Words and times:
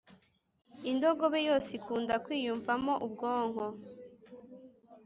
indogobe 0.91 1.39
yose 1.47 1.69
ikunda 1.79 2.13
kwiyumvamo 2.23 2.93
ubwonko 3.05 3.65